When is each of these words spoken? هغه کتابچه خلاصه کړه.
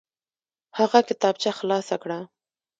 هغه 0.77 0.99
کتابچه 1.09 1.51
خلاصه 1.59 1.95
کړه. 2.03 2.19